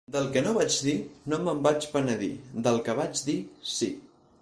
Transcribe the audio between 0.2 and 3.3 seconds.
que no vaig dir, no me'n vaig penedir; del que vaig